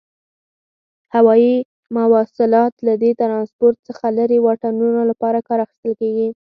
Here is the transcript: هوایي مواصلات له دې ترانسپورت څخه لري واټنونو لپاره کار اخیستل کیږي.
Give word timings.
هوایي 1.15 1.55
مواصلات 1.97 2.73
له 2.87 2.93
دې 3.01 3.11
ترانسپورت 3.21 3.77
څخه 3.87 4.05
لري 4.17 4.37
واټنونو 4.41 5.01
لپاره 5.11 5.45
کار 5.47 5.59
اخیستل 5.65 5.93
کیږي. 6.01 6.27